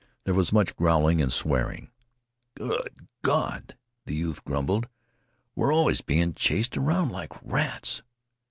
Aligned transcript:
There 0.23 0.33
was 0.33 0.51
much 0.51 0.75
growling 0.75 1.21
and 1.21 1.31
swearing. 1.31 1.91
"Good 2.55 3.07
Gawd," 3.21 3.77
the 4.07 4.15
youth 4.15 4.43
grumbled, 4.43 4.87
"we're 5.55 5.71
always 5.71 6.01
being 6.01 6.33
chased 6.33 6.75
around 6.75 7.11
like 7.11 7.31
rats! 7.43 8.01